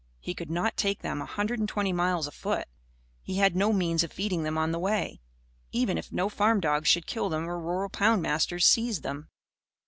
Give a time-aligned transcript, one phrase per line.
[0.19, 2.65] He could not take them a hundred and twenty miles, afoot.
[3.21, 5.19] He had no means of feeding them on the way,
[5.71, 9.29] even if no farm dogs should kill them or rural poundmasters seize them.